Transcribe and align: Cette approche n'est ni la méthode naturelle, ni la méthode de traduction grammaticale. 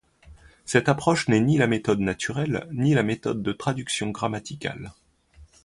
Cette 0.65 0.89
approche 0.89 1.27
n'est 1.27 1.39
ni 1.39 1.59
la 1.59 1.67
méthode 1.67 1.99
naturelle, 1.99 2.67
ni 2.71 2.95
la 2.95 3.03
méthode 3.03 3.43
de 3.43 3.51
traduction 3.51 4.09
grammaticale. 4.09 4.93